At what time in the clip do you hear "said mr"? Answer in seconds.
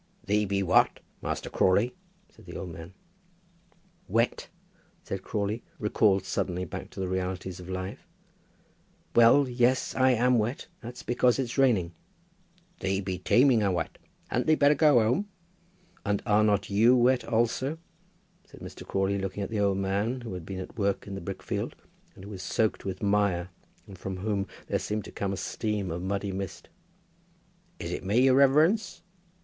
18.47-18.83